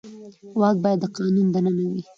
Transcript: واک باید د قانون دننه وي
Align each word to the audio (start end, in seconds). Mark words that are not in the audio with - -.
واک 0.59 0.77
باید 0.83 0.99
د 1.01 1.05
قانون 1.15 1.47
دننه 1.53 1.83
وي 1.91 2.01